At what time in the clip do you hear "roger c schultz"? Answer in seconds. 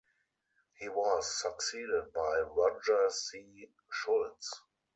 2.39-4.51